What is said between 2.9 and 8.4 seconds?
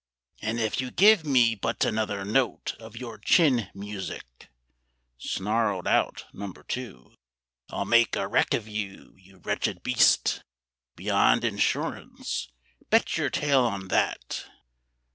your chin music," snarled out Number Two, "I'll make a